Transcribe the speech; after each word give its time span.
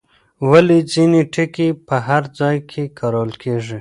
ولې 0.49 0.79
ځینې 0.93 1.21
ټکي 1.33 1.69
په 1.87 1.95
هر 2.07 2.23
ځای 2.39 2.57
کې 2.69 2.83
کارول 2.99 3.31
کېږي؟ 3.41 3.69